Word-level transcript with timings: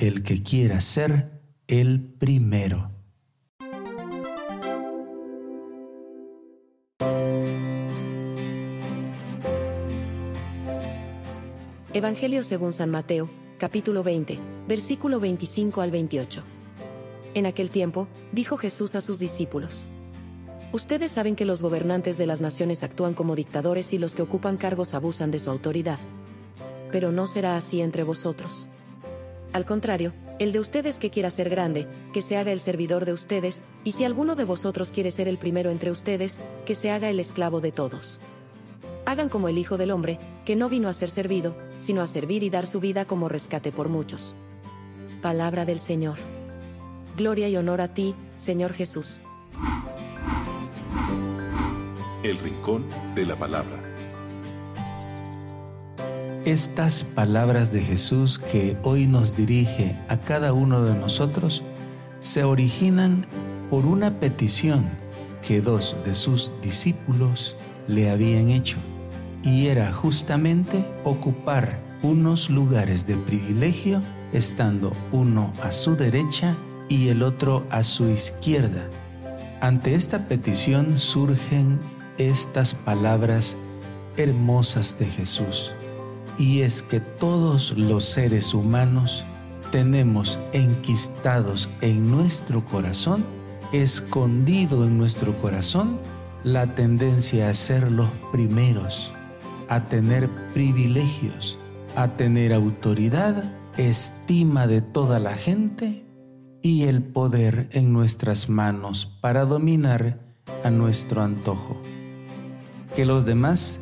el 0.00 0.22
que 0.22 0.42
quiera 0.42 0.80
ser 0.80 1.30
el 1.68 2.00
primero. 2.00 2.90
Evangelio 11.92 12.42
según 12.44 12.72
San 12.72 12.88
Mateo, 12.88 13.28
capítulo 13.58 14.02
20, 14.02 14.38
versículo 14.66 15.20
25 15.20 15.82
al 15.82 15.90
28. 15.90 16.42
En 17.34 17.44
aquel 17.44 17.68
tiempo, 17.68 18.08
dijo 18.32 18.56
Jesús 18.56 18.94
a 18.94 19.02
sus 19.02 19.18
discípulos, 19.18 19.86
Ustedes 20.72 21.10
saben 21.10 21.36
que 21.36 21.44
los 21.44 21.60
gobernantes 21.60 22.16
de 22.16 22.26
las 22.26 22.40
naciones 22.40 22.84
actúan 22.84 23.12
como 23.12 23.36
dictadores 23.36 23.92
y 23.92 23.98
los 23.98 24.14
que 24.14 24.22
ocupan 24.22 24.56
cargos 24.56 24.94
abusan 24.94 25.30
de 25.30 25.40
su 25.40 25.50
autoridad. 25.50 25.98
Pero 26.90 27.12
no 27.12 27.26
será 27.26 27.56
así 27.56 27.82
entre 27.82 28.02
vosotros. 28.02 28.66
Al 29.52 29.66
contrario, 29.66 30.12
el 30.38 30.52
de 30.52 30.60
ustedes 30.60 30.98
que 30.98 31.10
quiera 31.10 31.28
ser 31.30 31.50
grande, 31.50 31.88
que 32.12 32.22
se 32.22 32.36
haga 32.36 32.52
el 32.52 32.60
servidor 32.60 33.04
de 33.04 33.12
ustedes, 33.12 33.62
y 33.84 33.92
si 33.92 34.04
alguno 34.04 34.36
de 34.36 34.44
vosotros 34.44 34.90
quiere 34.90 35.10
ser 35.10 35.26
el 35.26 35.38
primero 35.38 35.70
entre 35.70 35.90
ustedes, 35.90 36.38
que 36.64 36.74
se 36.74 36.90
haga 36.90 37.10
el 37.10 37.18
esclavo 37.18 37.60
de 37.60 37.72
todos. 37.72 38.20
Hagan 39.06 39.28
como 39.28 39.48
el 39.48 39.58
Hijo 39.58 39.76
del 39.76 39.90
Hombre, 39.90 40.18
que 40.44 40.54
no 40.54 40.68
vino 40.68 40.88
a 40.88 40.94
ser 40.94 41.10
servido, 41.10 41.56
sino 41.80 42.00
a 42.00 42.06
servir 42.06 42.44
y 42.44 42.50
dar 42.50 42.66
su 42.66 42.78
vida 42.78 43.04
como 43.06 43.28
rescate 43.28 43.72
por 43.72 43.88
muchos. 43.88 44.36
Palabra 45.20 45.64
del 45.64 45.80
Señor. 45.80 46.18
Gloria 47.16 47.48
y 47.48 47.56
honor 47.56 47.80
a 47.80 47.92
ti, 47.92 48.14
Señor 48.36 48.72
Jesús. 48.72 49.20
El 52.22 52.38
Rincón 52.38 52.84
de 53.14 53.26
la 53.26 53.34
Palabra. 53.34 53.89
Estas 56.46 57.04
palabras 57.04 57.70
de 57.70 57.82
Jesús 57.82 58.38
que 58.38 58.74
hoy 58.82 59.06
nos 59.06 59.36
dirige 59.36 59.98
a 60.08 60.16
cada 60.16 60.54
uno 60.54 60.82
de 60.82 60.94
nosotros 60.94 61.62
se 62.22 62.44
originan 62.44 63.26
por 63.68 63.84
una 63.84 64.18
petición 64.20 64.86
que 65.46 65.60
dos 65.60 65.98
de 66.02 66.14
sus 66.14 66.54
discípulos 66.62 67.56
le 67.88 68.08
habían 68.08 68.48
hecho 68.48 68.78
y 69.42 69.66
era 69.66 69.92
justamente 69.92 70.82
ocupar 71.04 71.78
unos 72.02 72.48
lugares 72.48 73.06
de 73.06 73.16
privilegio 73.16 74.00
estando 74.32 74.92
uno 75.12 75.52
a 75.62 75.72
su 75.72 75.94
derecha 75.94 76.56
y 76.88 77.08
el 77.08 77.22
otro 77.22 77.66
a 77.70 77.84
su 77.84 78.08
izquierda. 78.08 78.88
Ante 79.60 79.94
esta 79.94 80.26
petición 80.26 80.98
surgen 80.98 81.78
estas 82.16 82.72
palabras 82.72 83.58
hermosas 84.16 84.98
de 84.98 85.06
Jesús, 85.06 85.72
y 86.40 86.62
es 86.62 86.80
que 86.80 87.00
todos 87.00 87.72
los 87.76 88.06
seres 88.06 88.54
humanos 88.54 89.26
tenemos 89.70 90.38
enquistados 90.54 91.68
en 91.82 92.10
nuestro 92.10 92.64
corazón, 92.64 93.26
escondido 93.72 94.86
en 94.86 94.96
nuestro 94.96 95.36
corazón, 95.36 95.98
la 96.42 96.74
tendencia 96.74 97.50
a 97.50 97.54
ser 97.54 97.92
los 97.92 98.08
primeros, 98.32 99.12
a 99.68 99.82
tener 99.82 100.30
privilegios, 100.54 101.58
a 101.94 102.08
tener 102.16 102.54
autoridad, 102.54 103.44
estima 103.76 104.66
de 104.66 104.80
toda 104.80 105.20
la 105.20 105.34
gente 105.34 106.06
y 106.62 106.84
el 106.84 107.02
poder 107.02 107.68
en 107.72 107.92
nuestras 107.92 108.48
manos 108.48 109.18
para 109.20 109.44
dominar 109.44 110.18
a 110.64 110.70
nuestro 110.70 111.20
antojo. 111.20 111.78
Que 112.96 113.04
los 113.04 113.26
demás 113.26 113.80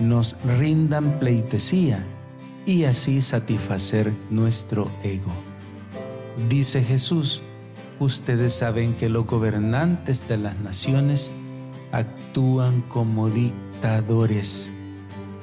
nos 0.00 0.36
rindan 0.58 1.18
pleitesía 1.18 2.04
y 2.66 2.84
así 2.84 3.22
satisfacer 3.22 4.12
nuestro 4.30 4.90
ego. 5.02 5.32
Dice 6.48 6.82
Jesús, 6.82 7.42
ustedes 7.98 8.52
saben 8.52 8.94
que 8.94 9.08
los 9.08 9.26
gobernantes 9.26 10.28
de 10.28 10.38
las 10.38 10.58
naciones 10.60 11.32
actúan 11.92 12.82
como 12.82 13.28
dictadores 13.28 14.70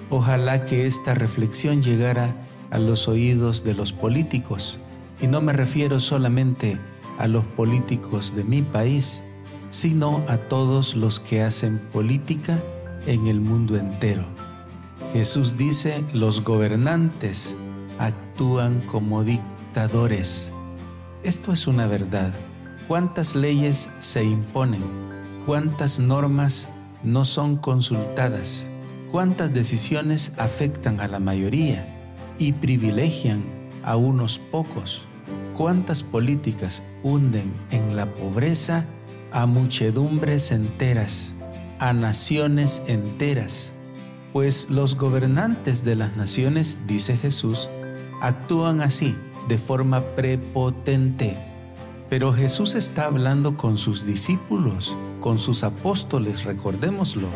Ojalá 0.09 0.65
que 0.65 0.85
esta 0.85 1.15
reflexión 1.15 1.81
llegara 1.81 2.35
a 2.69 2.77
los 2.77 3.07
oídos 3.07 3.63
de 3.63 3.73
los 3.73 3.91
políticos, 3.91 4.79
y 5.21 5.27
no 5.27 5.41
me 5.41 5.53
refiero 5.53 5.99
solamente 5.99 6.77
a 7.17 7.27
los 7.27 7.43
políticos 7.45 8.35
de 8.35 8.43
mi 8.43 8.61
país, 8.61 9.23
sino 9.71 10.23
a 10.27 10.37
todos 10.37 10.95
los 10.95 11.19
que 11.19 11.41
hacen 11.41 11.79
política 11.91 12.61
en 13.07 13.27
el 13.27 13.41
mundo 13.41 13.77
entero. 13.77 14.25
Jesús 15.13 15.57
dice, 15.57 16.03
los 16.13 16.43
gobernantes 16.43 17.55
actúan 17.99 18.81
como 18.81 19.23
dictadores. 19.23 20.51
Esto 21.23 21.51
es 21.51 21.67
una 21.67 21.87
verdad. 21.87 22.33
¿Cuántas 22.87 23.35
leyes 23.35 23.89
se 23.99 24.23
imponen? 24.23 24.83
¿Cuántas 25.45 25.99
normas 25.99 26.67
no 27.03 27.25
son 27.25 27.57
consultadas? 27.57 28.69
cuántas 29.15 29.53
decisiones 29.53 30.33
afectan 30.35 30.99
a 30.99 31.07
la 31.07 31.21
mayoría 31.21 31.87
y 32.37 32.51
privilegian 32.51 33.45
a 33.81 33.95
unos 33.95 34.39
pocos, 34.39 35.03
cuántas 35.55 36.03
políticas 36.03 36.83
hunden 37.01 37.49
en 37.71 37.95
la 37.95 38.13
pobreza 38.13 38.85
a 39.31 39.45
muchedumbres 39.45 40.51
enteras, 40.51 41.33
a 41.79 41.93
naciones 41.93 42.81
enteras, 42.87 43.71
pues 44.35 44.69
los 44.69 44.97
gobernantes 44.97 45.85
de 45.85 45.95
las 45.95 46.17
naciones, 46.17 46.81
dice 46.87 47.15
Jesús, 47.15 47.69
actúan 48.21 48.81
así, 48.81 49.15
de 49.47 49.57
forma 49.57 50.01
prepotente. 50.01 51.37
Pero 52.09 52.33
Jesús 52.33 52.75
está 52.75 53.05
hablando 53.05 53.55
con 53.55 53.77
sus 53.77 54.05
discípulos, 54.05 54.93
con 55.21 55.39
sus 55.39 55.63
apóstoles, 55.63 56.43
recordémoslo 56.43 57.29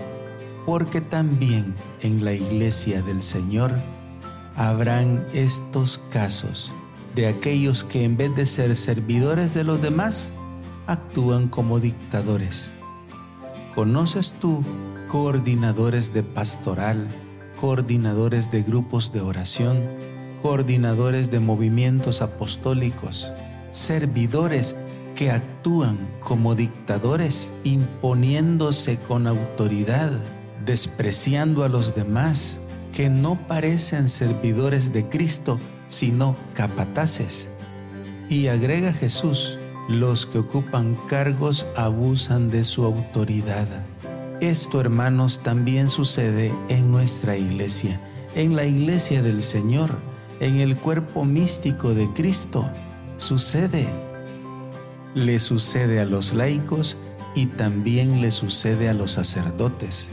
porque 0.66 1.00
también 1.00 1.74
en 2.02 2.26
la 2.26 2.34
iglesia 2.34 3.02
del 3.02 3.22
Señor 3.22 3.72
habrán 4.58 5.26
estos 5.34 6.02
casos 6.12 6.74
de 7.16 7.28
aquellos 7.28 7.86
que 7.86 8.04
en 8.04 8.18
vez 8.18 8.36
de 8.36 8.46
ser 8.46 8.76
servidores 8.76 9.54
de 9.54 9.64
los 9.64 9.82
demás, 9.82 10.34
actúan 10.86 11.48
como 11.48 11.80
dictadores. 11.80 12.74
¿Conoces 13.80 14.34
tú 14.34 14.62
coordinadores 15.08 16.14
de 16.14 16.22
pastoral, 16.22 17.08
coordinadores 17.62 18.52
de 18.52 18.62
grupos 18.62 19.14
de 19.14 19.22
oración, 19.22 19.82
coordinadores 20.42 21.32
de 21.32 21.40
movimientos 21.40 22.22
apostólicos, 22.22 23.32
servidores 23.72 24.76
que 25.16 25.32
actúan 25.32 25.98
como 26.20 26.56
dictadores, 26.56 27.54
imponiéndose 27.64 28.98
con 28.98 29.28
autoridad? 29.28 30.12
despreciando 30.66 31.64
a 31.64 31.70
los 31.70 31.96
demás, 31.96 32.58
que 32.92 33.10
no 33.10 33.48
parecen 33.48 34.10
servidores 34.10 34.92
de 34.92 35.08
Cristo, 35.08 35.58
sino 35.88 36.36
capataces. 36.54 37.48
Y 38.30 38.48
agrega 38.48 38.92
Jesús, 38.92 39.58
los 39.90 40.26
que 40.26 40.38
ocupan 40.38 40.96
cargos 41.08 41.66
abusan 41.76 42.50
de 42.50 42.64
su 42.64 42.86
autoridad. 42.86 43.68
Esto, 44.40 44.80
hermanos, 44.80 45.40
también 45.40 45.90
sucede 45.90 46.54
en 46.70 46.90
nuestra 46.90 47.36
iglesia, 47.36 48.00
en 48.36 48.56
la 48.56 48.64
iglesia 48.64 49.22
del 49.22 49.42
Señor, 49.42 49.90
en 50.40 50.62
el 50.62 50.78
cuerpo 50.78 51.26
místico 51.26 51.94
de 51.94 52.08
Cristo. 52.14 52.70
Sucede. 53.18 53.86
Le 55.14 55.40
sucede 55.40 56.00
a 56.00 56.06
los 56.06 56.32
laicos 56.34 56.96
y 57.36 57.48
también 57.48 58.22
le 58.22 58.32
sucede 58.32 58.88
a 58.88 58.94
los 58.94 59.12
sacerdotes 59.12 60.10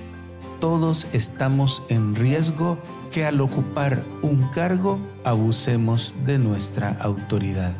todos 0.61 1.07
estamos 1.13 1.83
en 1.89 2.15
riesgo 2.15 2.79
que 3.13 3.25
al 3.25 3.41
ocupar 3.41 4.03
un 4.23 4.49
cargo 4.49 4.99
abusemos 5.25 6.15
de 6.25 6.39
nuestra 6.39 6.97
autoridad. 7.01 7.73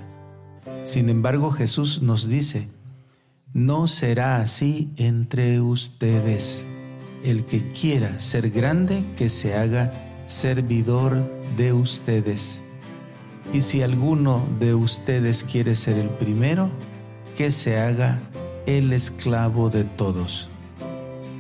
Sin 0.86 1.09
embargo, 1.09 1.50
Jesús 1.50 2.00
nos 2.00 2.28
dice, 2.28 2.68
no 3.53 3.88
será 3.88 4.36
así 4.36 4.88
entre 4.97 5.60
ustedes. 5.60 6.65
El 7.24 7.44
que 7.44 7.72
quiera 7.72 8.21
ser 8.21 8.50
grande, 8.50 9.04
que 9.16 9.28
se 9.28 9.56
haga 9.56 9.91
servidor 10.27 11.28
de 11.56 11.72
ustedes. 11.72 12.62
Y 13.53 13.62
si 13.62 13.83
alguno 13.83 14.47
de 14.60 14.77
ustedes 14.77 15.42
quiere 15.42 15.74
ser 15.74 15.98
el 15.98 16.09
primero, 16.09 16.71
que 17.36 17.50
se 17.50 17.80
haga 17.80 18.21
el 18.66 18.92
esclavo 18.92 19.71
de 19.71 19.82
todos. 19.82 20.48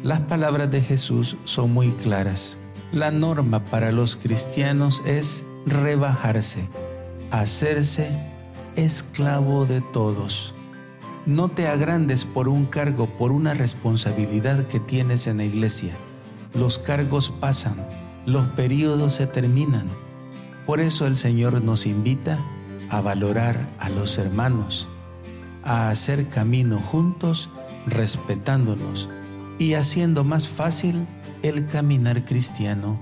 Las 0.02 0.22
palabras 0.22 0.72
de 0.72 0.82
Jesús 0.82 1.36
son 1.44 1.72
muy 1.72 1.92
claras. 1.92 2.58
La 2.90 3.12
norma 3.12 3.62
para 3.62 3.92
los 3.92 4.16
cristianos 4.16 5.02
es 5.06 5.46
rebajarse, 5.66 6.68
hacerse 7.30 8.34
esclavo 8.76 9.66
de 9.66 9.80
todos. 9.80 10.54
No 11.24 11.48
te 11.48 11.66
agrandes 11.66 12.24
por 12.24 12.48
un 12.48 12.66
cargo, 12.66 13.06
por 13.06 13.32
una 13.32 13.54
responsabilidad 13.54 14.66
que 14.66 14.78
tienes 14.78 15.26
en 15.26 15.38
la 15.38 15.44
iglesia. 15.44 15.92
Los 16.54 16.78
cargos 16.78 17.30
pasan, 17.40 17.84
los 18.26 18.46
periodos 18.48 19.14
se 19.14 19.26
terminan. 19.26 19.86
Por 20.66 20.80
eso 20.80 21.06
el 21.06 21.16
Señor 21.16 21.62
nos 21.62 21.86
invita 21.86 22.38
a 22.90 23.00
valorar 23.00 23.68
a 23.78 23.88
los 23.88 24.18
hermanos, 24.18 24.88
a 25.64 25.88
hacer 25.88 26.28
camino 26.28 26.78
juntos, 26.78 27.50
respetándonos 27.86 29.08
y 29.58 29.74
haciendo 29.74 30.22
más 30.22 30.46
fácil 30.46 31.06
el 31.42 31.66
caminar 31.66 32.24
cristiano 32.24 33.00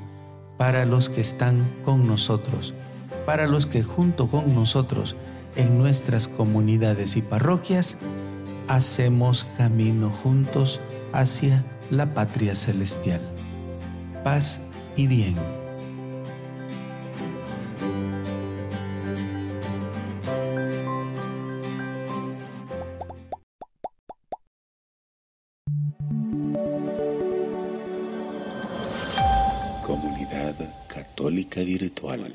para 0.57 0.85
los 0.85 1.11
que 1.11 1.21
están 1.21 1.69
con 1.85 2.07
nosotros, 2.07 2.75
para 3.27 3.47
los 3.47 3.67
que 3.67 3.83
junto 3.83 4.29
con 4.29 4.55
nosotros 4.55 5.17
en 5.57 5.79
nuestras 5.79 6.29
comunidades 6.29 7.17
y 7.17 7.23
parroquias 7.23 7.97
hacemos 8.69 9.47
camino 9.57 10.11
juntos 10.11 10.81
hacia 11.13 11.65
la 11.91 12.15
patria 12.15 12.55
celestial. 12.55 13.21
Paz 14.23 14.61
y 14.97 15.07
bien. 15.07 15.35
Comunidad 29.87 30.55
Católica 30.89 31.61
Virtual. 31.61 32.35